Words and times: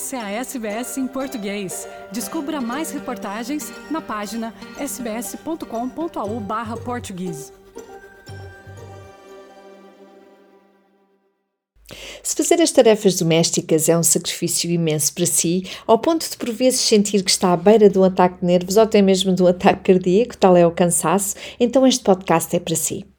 Essa 0.00 0.16
é 0.16 0.20
a 0.20 0.30
SBS 0.30 0.96
em 0.96 1.06
português. 1.06 1.86
Descubra 2.10 2.58
mais 2.58 2.90
reportagens 2.90 3.70
na 3.90 4.00
página 4.00 4.54
sbs.com.au/português. 4.80 7.52
Se 12.22 12.34
fazer 12.34 12.62
as 12.62 12.70
tarefas 12.70 13.16
domésticas 13.16 13.90
é 13.90 13.98
um 13.98 14.02
sacrifício 14.02 14.70
imenso 14.70 15.12
para 15.12 15.26
si, 15.26 15.64
ao 15.86 15.98
ponto 15.98 16.30
de 16.30 16.36
por 16.38 16.50
vezes 16.50 16.80
sentir 16.80 17.22
que 17.22 17.30
está 17.30 17.52
à 17.52 17.56
beira 17.56 17.90
de 17.90 17.98
um 17.98 18.04
ataque 18.04 18.40
de 18.40 18.46
nervos 18.46 18.78
ou 18.78 18.84
até 18.84 19.02
mesmo 19.02 19.34
de 19.34 19.42
um 19.42 19.48
ataque 19.48 19.92
cardíaco, 19.92 20.34
tal 20.38 20.56
é 20.56 20.66
o 20.66 20.72
cansaço, 20.72 21.34
então 21.60 21.86
este 21.86 22.02
podcast 22.02 22.56
é 22.56 22.58
para 22.58 22.74
si. 22.74 23.09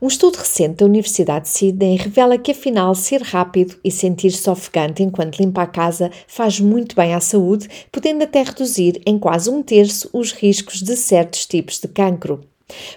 Um 0.00 0.06
estudo 0.06 0.36
recente 0.36 0.76
da 0.76 0.86
Universidade 0.86 1.46
de 1.46 1.50
Sydney 1.50 1.96
revela 1.96 2.38
que, 2.38 2.52
afinal, 2.52 2.94
ser 2.94 3.22
rápido 3.22 3.76
e 3.82 3.90
sentir-se 3.90 4.48
ofegante 4.48 5.02
enquanto 5.02 5.38
limpa 5.38 5.62
a 5.62 5.66
casa 5.66 6.10
faz 6.28 6.60
muito 6.60 6.94
bem 6.94 7.14
à 7.14 7.20
saúde, 7.20 7.68
podendo 7.90 8.22
até 8.22 8.42
reduzir 8.42 9.00
em 9.04 9.18
quase 9.18 9.50
um 9.50 9.62
terço 9.62 10.08
os 10.12 10.32
riscos 10.32 10.82
de 10.82 10.96
certos 10.96 11.46
tipos 11.46 11.80
de 11.80 11.88
cancro. 11.88 12.44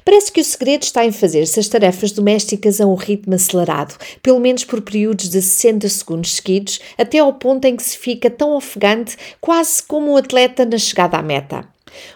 Parece 0.03 0.31
que 0.31 0.41
o 0.41 0.43
segredo 0.43 0.81
está 0.81 1.05
em 1.05 1.11
fazer-se 1.11 1.59
as 1.59 1.67
tarefas 1.67 2.11
domésticas 2.11 2.81
a 2.81 2.87
um 2.87 2.95
ritmo 2.95 3.35
acelerado, 3.35 3.95
pelo 4.21 4.39
menos 4.39 4.63
por 4.63 4.81
períodos 4.81 5.29
de 5.29 5.41
60 5.41 5.87
segundos 5.89 6.33
seguidos, 6.33 6.79
até 6.97 7.19
ao 7.19 7.33
ponto 7.33 7.65
em 7.65 7.75
que 7.75 7.83
se 7.83 7.97
fica 7.97 8.29
tão 8.29 8.55
ofegante 8.55 9.15
quase 9.39 9.83
como 9.83 10.11
um 10.11 10.17
atleta 10.17 10.65
na 10.65 10.77
chegada 10.77 11.17
à 11.17 11.21
meta. 11.21 11.67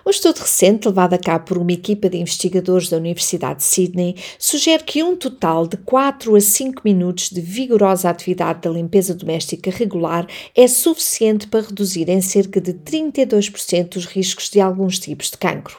Um 0.06 0.10
estudo 0.10 0.40
recente, 0.40 0.88
levado 0.88 1.14
a 1.14 1.18
cabo 1.18 1.46
por 1.46 1.58
uma 1.58 1.72
equipa 1.72 2.10
de 2.10 2.18
investigadores 2.18 2.90
da 2.90 2.98
Universidade 2.98 3.60
de 3.60 3.64
Sydney, 3.64 4.16
sugere 4.38 4.84
que 4.84 5.04
um 5.04 5.16
total 5.16 5.68
de 5.68 5.78
4 5.78 6.36
a 6.36 6.42
5 6.42 6.82
minutos 6.84 7.30
de 7.30 7.42
vigorosa 7.42 8.10
atividade 8.10 8.62
da 8.62 8.70
limpeza 8.70 9.14
doméstica 9.14 9.72
regular 9.72 10.28
é 10.56 10.68
suficiente 10.68 11.48
para 11.48 11.66
reduzir 11.66 12.10
em 12.10 12.22
cerca 12.22 12.60
de 12.60 12.74
32% 12.74 13.96
os 13.96 14.06
riscos 14.06 14.50
de 14.50 14.60
alguns 14.60 15.00
tipos 15.00 15.30
de 15.30 15.38
cancro. 15.38 15.78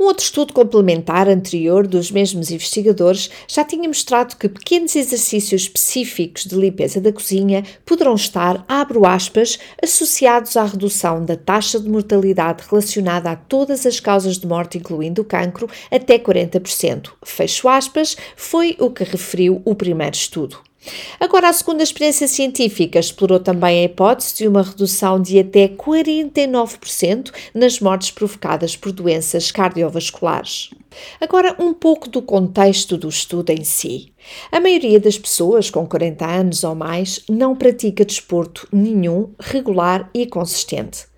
Um 0.00 0.04
outro 0.04 0.24
estudo 0.24 0.54
complementar 0.54 1.28
anterior 1.28 1.86
dos 1.86 2.10
mesmos 2.10 2.50
investigadores 2.50 3.28
já 3.46 3.62
tinha 3.62 3.86
mostrado 3.86 4.34
que 4.34 4.48
pequenos 4.48 4.96
exercícios 4.96 5.64
específicos 5.64 6.46
de 6.46 6.54
limpeza 6.56 7.02
da 7.02 7.12
cozinha 7.12 7.62
poderão 7.84 8.14
estar, 8.14 8.64
abro 8.66 9.04
aspas, 9.04 9.58
associados 9.84 10.56
à 10.56 10.64
redução 10.64 11.22
da 11.22 11.36
taxa 11.36 11.78
de 11.78 11.90
mortalidade 11.90 12.64
relacionada 12.66 13.30
a 13.30 13.36
todas 13.36 13.84
as 13.84 14.00
causas 14.00 14.38
de 14.38 14.46
morte, 14.46 14.78
incluindo 14.78 15.20
o 15.20 15.24
cancro, 15.24 15.68
até 15.90 16.18
40%. 16.18 17.10
Fecho 17.22 17.68
aspas, 17.68 18.16
foi 18.34 18.76
o 18.80 18.88
que 18.88 19.04
referiu 19.04 19.60
o 19.66 19.74
primeiro 19.74 20.16
estudo. 20.16 20.69
Agora, 21.18 21.48
a 21.48 21.52
segunda 21.52 21.82
experiência 21.82 22.26
científica 22.26 22.98
explorou 22.98 23.38
também 23.38 23.80
a 23.80 23.84
hipótese 23.84 24.36
de 24.36 24.48
uma 24.48 24.62
redução 24.62 25.20
de 25.20 25.38
até 25.38 25.68
49% 25.68 27.30
nas 27.54 27.80
mortes 27.80 28.10
provocadas 28.10 28.76
por 28.76 28.90
doenças 28.90 29.50
cardiovasculares. 29.50 30.70
Agora, 31.20 31.54
um 31.58 31.74
pouco 31.74 32.08
do 32.08 32.22
contexto 32.22 32.96
do 32.96 33.08
estudo 33.08 33.50
em 33.50 33.62
si. 33.62 34.12
A 34.50 34.58
maioria 34.58 34.98
das 34.98 35.18
pessoas 35.18 35.70
com 35.70 35.86
40 35.86 36.26
anos 36.26 36.64
ou 36.64 36.74
mais 36.74 37.22
não 37.28 37.54
pratica 37.54 38.04
desporto 38.04 38.66
nenhum 38.72 39.32
regular 39.38 40.10
e 40.14 40.26
consistente. 40.26 41.09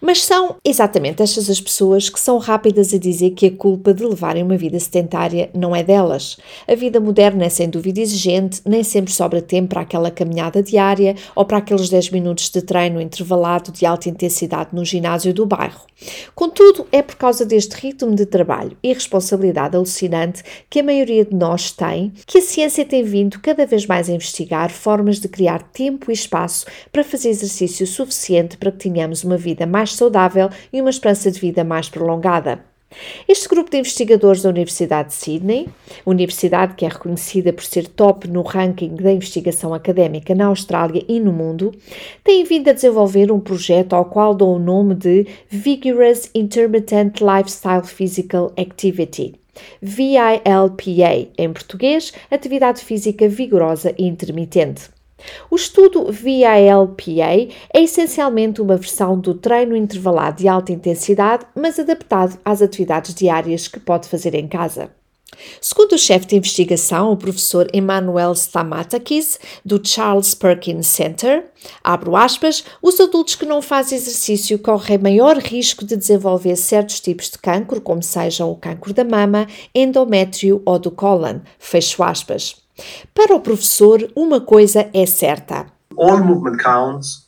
Mas 0.00 0.24
são 0.24 0.56
exatamente 0.64 1.22
estas 1.22 1.50
as 1.50 1.60
pessoas 1.60 2.08
que 2.08 2.18
são 2.18 2.38
rápidas 2.38 2.94
a 2.94 2.98
dizer 2.98 3.30
que 3.30 3.46
a 3.46 3.50
culpa 3.50 3.92
de 3.92 4.04
levarem 4.04 4.42
uma 4.42 4.56
vida 4.56 4.80
sedentária 4.80 5.50
não 5.54 5.76
é 5.76 5.82
delas. 5.82 6.38
A 6.66 6.74
vida 6.74 6.98
moderna 6.98 7.44
é 7.44 7.48
sem 7.48 7.68
dúvida 7.68 8.00
exigente, 8.00 8.62
nem 8.64 8.82
sempre 8.82 9.12
sobra 9.12 9.42
tempo 9.42 9.68
para 9.68 9.82
aquela 9.82 10.10
caminhada 10.10 10.62
diária 10.62 11.14
ou 11.34 11.44
para 11.44 11.58
aqueles 11.58 11.88
10 11.88 12.10
minutos 12.10 12.48
de 12.50 12.62
treino 12.62 13.00
intervalado 13.00 13.70
de 13.72 13.84
alta 13.84 14.08
intensidade 14.08 14.70
no 14.72 14.84
ginásio 14.84 15.34
do 15.34 15.44
bairro. 15.44 15.90
Contudo, 16.34 16.86
é 16.90 17.02
por 17.02 17.16
causa 17.16 17.44
deste 17.44 17.74
ritmo 17.74 18.14
de 18.14 18.24
trabalho 18.24 18.76
e 18.82 18.92
responsabilidade 18.92 19.76
alucinante 19.76 20.42
que 20.68 20.80
a 20.80 20.82
maioria 20.82 21.24
de 21.24 21.34
nós 21.34 21.70
tem 21.72 22.12
que 22.26 22.38
a 22.38 22.42
ciência 22.42 22.84
tem 22.84 23.02
vindo 23.02 23.38
cada 23.40 23.66
vez 23.66 23.86
mais 23.86 24.08
a 24.08 24.12
investigar 24.12 24.70
formas 24.70 25.18
de 25.18 25.28
criar 25.28 25.62
tempo 25.62 26.10
e 26.10 26.14
espaço 26.14 26.64
para 26.90 27.04
fazer 27.04 27.28
exercício 27.28 27.86
suficiente 27.86 28.56
para 28.56 28.72
que 28.72 28.78
tenhamos 28.78 29.24
uma 29.24 29.36
vida 29.36 29.59
mais 29.66 29.90
mais 29.90 29.94
saudável 29.94 30.50
e 30.72 30.80
uma 30.80 30.90
esperança 30.90 31.30
de 31.30 31.40
vida 31.40 31.64
mais 31.64 31.88
prolongada. 31.88 32.64
Este 33.28 33.48
grupo 33.48 33.70
de 33.70 33.78
investigadores 33.78 34.42
da 34.42 34.48
Universidade 34.48 35.10
de 35.10 35.14
Sydney, 35.14 35.68
universidade 36.04 36.74
que 36.74 36.84
é 36.84 36.88
reconhecida 36.88 37.52
por 37.52 37.62
ser 37.62 37.86
top 37.86 38.26
no 38.26 38.42
ranking 38.42 38.96
da 38.96 39.12
investigação 39.12 39.72
académica 39.72 40.34
na 40.34 40.46
Austrália 40.46 41.04
e 41.08 41.20
no 41.20 41.32
mundo, 41.32 41.72
tem 42.24 42.42
vindo 42.44 42.68
a 42.68 42.72
desenvolver 42.72 43.30
um 43.30 43.38
projeto 43.38 43.94
ao 43.94 44.06
qual 44.06 44.34
dão 44.34 44.54
o 44.54 44.58
nome 44.58 44.96
de 44.96 45.24
Vigorous 45.48 46.28
Intermittent 46.34 47.20
Lifestyle 47.20 47.86
Physical 47.86 48.52
Activity. 48.58 49.36
VILPA, 49.80 51.30
em 51.38 51.52
português, 51.52 52.12
Atividade 52.28 52.80
Física 52.80 53.28
Vigorosa 53.28 53.94
e 53.96 54.04
Intermitente. 54.04 54.99
O 55.50 55.56
estudo 55.56 56.10
VILPA 56.10 57.48
é 57.72 57.82
essencialmente 57.82 58.60
uma 58.60 58.76
versão 58.76 59.18
do 59.18 59.34
treino 59.34 59.76
intervalado 59.76 60.38
de 60.38 60.48
alta 60.48 60.72
intensidade, 60.72 61.46
mas 61.54 61.78
adaptado 61.78 62.38
às 62.44 62.62
atividades 62.62 63.14
diárias 63.14 63.68
que 63.68 63.80
pode 63.80 64.08
fazer 64.08 64.34
em 64.34 64.48
casa. 64.48 64.90
Segundo 65.60 65.92
o 65.92 65.98
chefe 65.98 66.26
de 66.26 66.36
investigação, 66.36 67.12
o 67.12 67.16
professor 67.16 67.68
Emmanuel 67.72 68.32
Stamatakis, 68.32 69.38
do 69.64 69.80
Charles 69.82 70.34
Perkins 70.34 70.86
Center, 70.86 71.50
abro 71.82 72.16
aspas, 72.16 72.64
os 72.82 72.98
adultos 73.00 73.36
que 73.36 73.46
não 73.46 73.62
fazem 73.62 73.96
exercício 73.96 74.58
correm 74.58 74.98
maior 74.98 75.38
risco 75.38 75.84
de 75.84 75.96
desenvolver 75.96 76.56
certos 76.56 77.00
tipos 77.00 77.30
de 77.30 77.38
cancro, 77.38 77.80
como 77.80 78.02
sejam 78.02 78.50
o 78.50 78.56
cancro 78.56 78.92
da 78.92 79.04
mama, 79.04 79.46
endométrio 79.74 80.62
ou 80.64 80.78
do 80.78 80.90
cólon, 80.90 81.40
fecho 81.58 82.02
aspas. 82.02 82.59
Para 83.14 83.34
o 83.34 83.40
professor, 83.40 84.10
uma 84.16 84.40
coisa 84.40 84.88
é 84.92 85.06
certa. 85.06 85.66
All 85.96 86.18
movement 86.24 86.58
counts. 86.58 87.26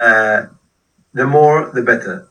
Uh, 0.00 0.48
the 1.14 1.24
more, 1.24 1.72
the 1.72 1.82
better. 1.82 2.28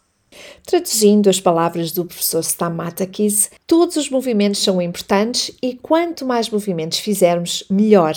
Traduzindo 0.65 1.29
as 1.29 1.39
palavras 1.39 1.91
do 1.91 2.05
professor 2.05 2.41
Stamatakis, 2.41 3.51
todos 3.65 3.95
os 3.95 4.09
movimentos 4.09 4.63
são 4.63 4.81
importantes 4.81 5.55
e 5.61 5.75
quanto 5.75 6.25
mais 6.25 6.49
movimentos 6.49 6.99
fizermos, 6.99 7.63
melhor. 7.69 8.15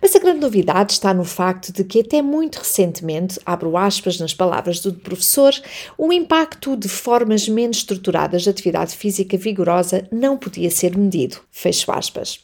Mas 0.00 0.14
a 0.14 0.18
grande 0.18 0.40
novidade 0.40 0.92
está 0.92 1.12
no 1.12 1.24
facto 1.24 1.72
de 1.72 1.84
que, 1.84 2.00
até 2.00 2.22
muito 2.22 2.56
recentemente, 2.56 3.38
abro 3.44 3.76
aspas 3.76 4.18
nas 4.18 4.34
palavras 4.34 4.80
do 4.80 4.92
professor, 4.94 5.54
o 5.96 6.12
impacto 6.12 6.76
de 6.76 6.88
formas 6.88 7.48
menos 7.48 7.78
estruturadas 7.78 8.42
de 8.42 8.50
atividade 8.50 8.96
física 8.96 9.36
vigorosa 9.36 10.06
não 10.10 10.36
podia 10.36 10.70
ser 10.70 10.96
medido. 10.96 11.38
Fecho 11.50 11.90
aspas. 11.92 12.40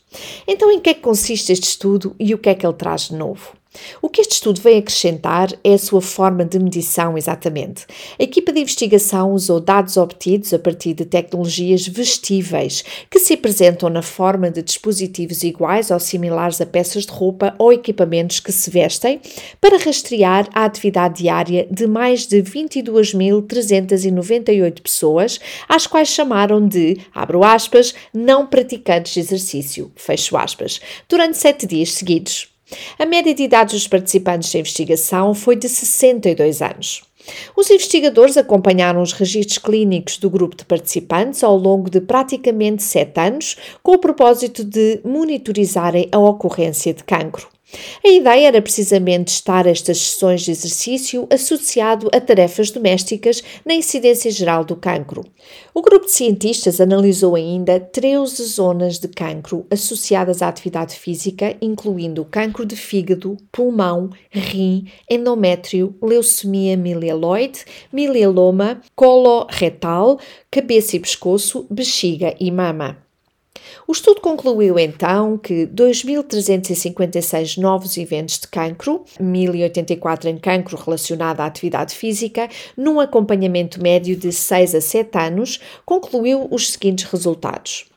Então, 0.46 0.70
em 0.70 0.80
que 0.80 0.90
é 0.90 0.94
que 0.94 1.00
consiste 1.00 1.52
este 1.52 1.64
estudo 1.64 2.14
e 2.18 2.34
o 2.34 2.38
que 2.38 2.48
é 2.48 2.54
que 2.54 2.66
ele 2.66 2.74
traz 2.74 3.08
de 3.08 3.14
novo? 3.14 3.61
O 4.00 4.08
que 4.08 4.20
este 4.20 4.34
estudo 4.34 4.60
vem 4.60 4.78
acrescentar 4.78 5.52
é 5.64 5.74
a 5.74 5.78
sua 5.78 6.00
forma 6.00 6.44
de 6.44 6.58
medição, 6.58 7.16
exatamente. 7.16 7.86
A 8.18 8.22
equipa 8.22 8.52
de 8.52 8.60
investigação 8.60 9.32
usou 9.32 9.60
dados 9.60 9.96
obtidos 9.96 10.52
a 10.52 10.58
partir 10.58 10.94
de 10.94 11.04
tecnologias 11.04 11.86
vestíveis, 11.86 12.84
que 13.10 13.18
se 13.18 13.34
apresentam 13.34 13.88
na 13.88 14.02
forma 14.02 14.50
de 14.50 14.62
dispositivos 14.62 15.42
iguais 15.42 15.90
ou 15.90 15.98
similares 15.98 16.60
a 16.60 16.66
peças 16.66 17.06
de 17.06 17.12
roupa 17.12 17.54
ou 17.58 17.72
equipamentos 17.72 18.38
que 18.40 18.52
se 18.52 18.70
vestem, 18.70 19.20
para 19.60 19.78
rastrear 19.78 20.48
a 20.52 20.64
atividade 20.64 21.22
diária 21.22 21.66
de 21.70 21.86
mais 21.86 22.26
de 22.26 22.42
22.398 22.42 24.82
pessoas, 24.82 25.40
às 25.68 25.86
quais 25.86 26.08
chamaram 26.08 26.66
de, 26.66 26.98
abro 27.14 27.44
aspas, 27.44 27.94
não 28.12 28.44
praticantes 28.46 29.14
de 29.14 29.20
exercício, 29.20 29.90
fecho 29.96 30.36
aspas, 30.36 30.80
durante 31.08 31.38
sete 31.38 31.66
dias 31.66 31.92
seguidos. 31.92 32.51
A 32.98 33.06
média 33.06 33.34
de 33.34 33.42
idade 33.42 33.74
dos 33.74 33.86
participantes 33.86 34.52
da 34.52 34.58
investigação 34.58 35.34
foi 35.34 35.56
de 35.56 35.68
62 35.68 36.62
anos. 36.62 37.02
Os 37.56 37.70
investigadores 37.70 38.36
acompanharam 38.36 39.00
os 39.00 39.12
registros 39.12 39.58
clínicos 39.58 40.18
do 40.18 40.28
grupo 40.28 40.56
de 40.56 40.64
participantes 40.64 41.44
ao 41.44 41.56
longo 41.56 41.88
de 41.88 42.00
praticamente 42.00 42.82
sete 42.82 43.20
anos, 43.20 43.56
com 43.82 43.92
o 43.92 43.98
propósito 43.98 44.64
de 44.64 45.00
monitorizarem 45.04 46.08
a 46.10 46.18
ocorrência 46.18 46.92
de 46.92 47.04
cancro. 47.04 47.48
A 48.04 48.08
ideia 48.08 48.48
era 48.48 48.62
precisamente 48.62 49.28
estar 49.28 49.66
estas 49.66 49.98
sessões 49.98 50.42
de 50.42 50.50
exercício 50.50 51.26
associado 51.30 52.08
a 52.12 52.20
tarefas 52.20 52.70
domésticas 52.70 53.42
na 53.64 53.74
incidência 53.74 54.30
geral 54.30 54.64
do 54.64 54.76
cancro. 54.76 55.24
O 55.72 55.80
grupo 55.80 56.06
de 56.06 56.12
cientistas 56.12 56.80
analisou 56.80 57.34
ainda 57.34 57.80
13 57.80 58.44
zonas 58.44 58.98
de 58.98 59.08
cancro 59.08 59.66
associadas 59.70 60.42
à 60.42 60.48
atividade 60.48 60.96
física, 60.96 61.56
incluindo 61.62 62.24
cancro 62.24 62.66
de 62.66 62.76
fígado, 62.76 63.36
pulmão, 63.50 64.10
rim, 64.30 64.86
endométrio, 65.08 65.94
leucemia 66.02 66.76
mieloide, 66.76 67.64
mieloma, 67.92 68.80
coloretal, 68.94 70.18
cabeça 70.50 70.96
e 70.96 71.00
pescoço, 71.00 71.66
bexiga 71.70 72.34
e 72.38 72.50
mama. 72.50 73.11
O 73.86 73.92
estudo 73.92 74.20
concluiu 74.20 74.78
então 74.78 75.36
que 75.36 75.66
2.356 75.66 77.58
novos 77.58 77.98
eventos 77.98 78.38
de 78.38 78.48
cancro, 78.48 79.04
1.084 79.20 80.26
em 80.26 80.38
cancro 80.38 80.76
relacionado 80.76 81.40
à 81.40 81.46
atividade 81.46 81.94
física, 81.94 82.48
num 82.76 83.00
acompanhamento 83.00 83.82
médio 83.82 84.16
de 84.16 84.32
6 84.32 84.74
a 84.74 84.80
7 84.80 85.18
anos, 85.18 85.60
concluiu 85.84 86.48
os 86.50 86.70
seguintes 86.72 87.04
resultados. 87.04 87.91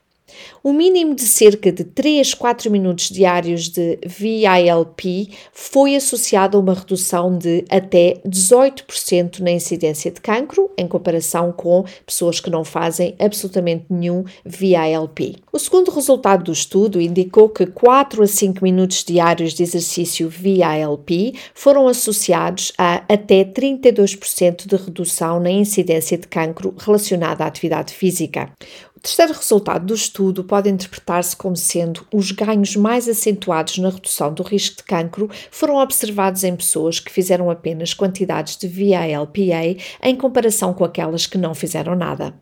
O 0.63 0.73
mínimo 0.73 1.15
de 1.15 1.23
cerca 1.23 1.71
de 1.71 1.83
3, 1.83 2.33
4 2.33 2.71
minutos 2.71 3.09
diários 3.09 3.69
de 3.69 3.99
VILP 4.05 5.29
foi 5.51 5.95
associado 5.95 6.57
a 6.57 6.61
uma 6.61 6.73
redução 6.73 7.37
de 7.37 7.63
até 7.69 8.19
18% 8.27 9.39
na 9.39 9.51
incidência 9.51 10.11
de 10.11 10.21
cancro, 10.21 10.71
em 10.77 10.87
comparação 10.87 11.51
com 11.51 11.85
pessoas 12.05 12.39
que 12.39 12.49
não 12.49 12.63
fazem 12.63 13.15
absolutamente 13.19 13.85
nenhum 13.89 14.23
VILP. 14.45 15.37
O 15.51 15.59
segundo 15.59 15.91
resultado 15.91 16.45
do 16.45 16.51
estudo 16.51 16.99
indicou 16.99 17.49
que 17.49 17.65
4 17.65 18.23
a 18.23 18.27
5 18.27 18.63
minutos 18.63 19.03
diários 19.03 19.53
de 19.53 19.63
exercício 19.63 20.29
VILP 20.29 21.35
foram 21.53 21.87
associados 21.87 22.71
a 22.77 23.03
até 23.07 23.43
32% 23.43 24.67
de 24.67 24.75
redução 24.75 25.39
na 25.39 25.51
incidência 25.51 26.17
de 26.17 26.27
cancro 26.27 26.73
relacionada 26.77 27.43
à 27.43 27.47
atividade 27.47 27.93
física 27.93 28.51
terceiro 29.05 29.33
resultado 29.33 29.85
do 29.85 29.93
estudo 29.93 30.43
pode 30.43 30.67
interpretar-se 30.67 31.35
como 31.35 31.55
sendo 31.55 32.07
os 32.11 32.31
ganhos 32.31 32.75
mais 32.75 33.07
acentuados 33.07 33.77
na 33.77 33.89
redução 33.89 34.33
do 34.33 34.41
risco 34.41 34.77
de 34.77 34.83
cancro 34.83 35.29
foram 35.51 35.75
observados 35.75 36.43
em 36.43 36.55
pessoas 36.55 36.99
que 36.99 37.11
fizeram 37.11 37.51
apenas 37.51 37.93
quantidades 37.93 38.57
de 38.57 38.67
VALPA 38.67 39.77
em 40.01 40.15
comparação 40.15 40.73
com 40.73 40.83
aquelas 40.83 41.27
que 41.27 41.37
não 41.37 41.53
fizeram 41.53 41.95
nada. 41.95 42.33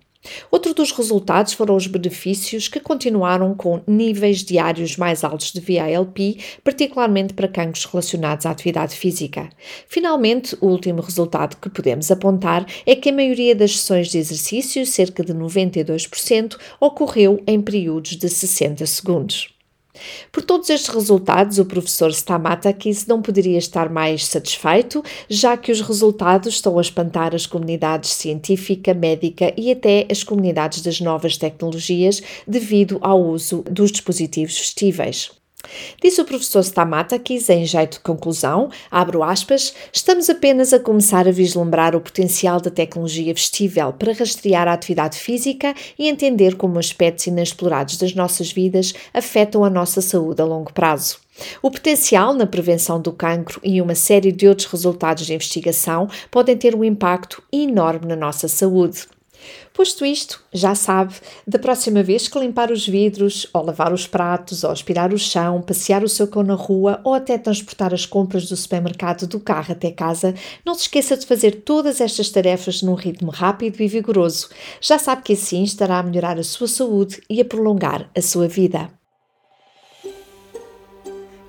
Outro 0.49 0.73
dos 0.73 0.91
resultados 0.91 1.53
foram 1.53 1.75
os 1.75 1.87
benefícios 1.87 2.67
que 2.67 2.79
continuaram 2.79 3.53
com 3.53 3.81
níveis 3.87 4.43
diários 4.43 4.97
mais 4.97 5.23
altos 5.23 5.51
de 5.51 5.59
VALP, 5.59 6.39
particularmente 6.63 7.33
para 7.33 7.47
cancros 7.47 7.85
relacionados 7.85 8.45
à 8.45 8.51
atividade 8.51 8.95
física. 8.95 9.49
Finalmente, 9.87 10.57
o 10.61 10.67
último 10.67 11.01
resultado 11.01 11.57
que 11.57 11.69
podemos 11.69 12.09
apontar 12.09 12.65
é 12.85 12.95
que 12.95 13.09
a 13.09 13.13
maioria 13.13 13.55
das 13.55 13.77
sessões 13.77 14.09
de 14.09 14.17
exercício, 14.17 14.85
cerca 14.85 15.23
de 15.23 15.33
92%, 15.33 16.57
ocorreu 16.79 17.41
em 17.45 17.61
períodos 17.61 18.17
de 18.17 18.29
60 18.29 18.85
segundos. 18.85 19.52
Por 20.31 20.43
todos 20.43 20.69
estes 20.69 20.93
resultados, 20.93 21.59
o 21.59 21.65
professor 21.65 22.09
Stamatakis 22.09 23.05
não 23.05 23.21
poderia 23.21 23.57
estar 23.57 23.89
mais 23.89 24.25
satisfeito, 24.25 25.03
já 25.29 25.55
que 25.57 25.71
os 25.71 25.81
resultados 25.81 26.55
estão 26.55 26.77
a 26.77 26.81
espantar 26.81 27.35
as 27.35 27.45
comunidades 27.45 28.11
científica, 28.11 28.93
médica 28.93 29.53
e 29.57 29.71
até 29.71 30.07
as 30.09 30.23
comunidades 30.23 30.81
das 30.81 30.99
novas 30.99 31.37
tecnologias 31.37 32.21
devido 32.47 32.97
ao 33.01 33.21
uso 33.21 33.63
dos 33.69 33.91
dispositivos 33.91 34.57
vestíveis. 34.57 35.42
Disse 36.03 36.19
o 36.19 36.25
professor 36.25 36.59
Stamatakis 36.59 37.49
em 37.49 37.65
jeito 37.65 37.93
de 37.93 37.99
conclusão, 38.01 38.69
abro 38.91 39.23
aspas, 39.23 39.73
estamos 39.91 40.29
apenas 40.29 40.73
a 40.73 40.79
começar 40.79 41.27
a 41.27 41.31
vislumbrar 41.31 41.95
o 41.95 42.01
potencial 42.01 42.59
da 42.59 42.69
tecnologia 42.69 43.33
vestível 43.33 43.93
para 43.93 44.13
rastrear 44.13 44.67
a 44.67 44.73
atividade 44.73 45.17
física 45.17 45.73
e 45.97 46.09
entender 46.09 46.55
como 46.55 46.77
aspectos 46.77 47.27
inexplorados 47.27 47.97
das 47.97 48.13
nossas 48.13 48.51
vidas 48.51 48.93
afetam 49.13 49.63
a 49.63 49.69
nossa 49.69 50.01
saúde 50.01 50.41
a 50.41 50.45
longo 50.45 50.73
prazo. 50.73 51.19
O 51.61 51.71
potencial 51.71 52.33
na 52.33 52.45
prevenção 52.45 53.01
do 53.01 53.11
cancro 53.11 53.59
e 53.63 53.81
uma 53.81 53.95
série 53.95 54.31
de 54.31 54.47
outros 54.47 54.67
resultados 54.67 55.25
de 55.25 55.33
investigação 55.33 56.09
podem 56.29 56.55
ter 56.57 56.75
um 56.75 56.83
impacto 56.83 57.41
enorme 57.51 58.07
na 58.07 58.15
nossa 58.15 58.47
saúde. 58.47 59.07
Posto 59.73 60.05
isto, 60.05 60.41
já 60.53 60.75
sabe, 60.75 61.15
da 61.47 61.57
próxima 61.57 62.03
vez 62.03 62.27
que 62.27 62.39
limpar 62.39 62.71
os 62.71 62.87
vidros, 62.87 63.47
ou 63.53 63.63
lavar 63.63 63.91
os 63.91 64.05
pratos, 64.05 64.63
ou 64.63 64.71
aspirar 64.71 65.13
o 65.13 65.17
chão, 65.17 65.61
passear 65.61 66.03
o 66.03 66.09
seu 66.09 66.27
cão 66.27 66.43
na 66.43 66.53
rua 66.53 67.01
ou 67.03 67.13
até 67.13 67.37
transportar 67.37 67.93
as 67.93 68.05
compras 68.05 68.47
do 68.47 68.55
supermercado 68.55 69.27
do 69.27 69.39
carro 69.39 69.71
até 69.71 69.91
casa, 69.91 70.33
não 70.65 70.75
se 70.75 70.81
esqueça 70.81 71.17
de 71.17 71.25
fazer 71.25 71.63
todas 71.63 71.99
estas 71.99 72.29
tarefas 72.29 72.81
num 72.81 72.93
ritmo 72.93 73.31
rápido 73.31 73.81
e 73.81 73.87
vigoroso. 73.87 74.49
Já 74.79 74.99
sabe 74.99 75.23
que 75.23 75.33
assim 75.33 75.63
estará 75.63 75.99
a 75.99 76.03
melhorar 76.03 76.37
a 76.37 76.43
sua 76.43 76.67
saúde 76.67 77.21
e 77.29 77.41
a 77.41 77.45
prolongar 77.45 78.09
a 78.15 78.21
sua 78.21 78.47
vida. 78.47 78.89